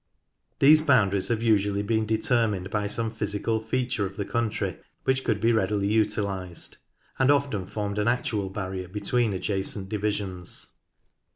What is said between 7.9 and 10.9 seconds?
an actual barrier between adjacent divisions.